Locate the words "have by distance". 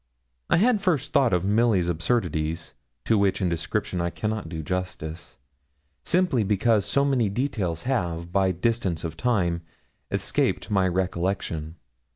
7.83-9.03